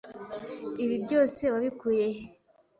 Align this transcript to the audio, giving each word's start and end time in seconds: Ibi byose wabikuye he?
Ibi 0.83 0.95
byose 1.05 1.41
wabikuye 1.53 2.05
he? 2.15 2.23